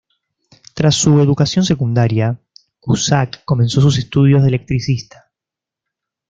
Tras 0.73 0.95
su 0.95 1.19
educación 1.21 1.63
secundaria, 1.63 2.41
Cusack 2.79 3.43
comenzó 3.45 3.81
sus 3.81 3.99
estudios 3.99 4.41
de 4.41 4.47
electricista. 4.47 5.31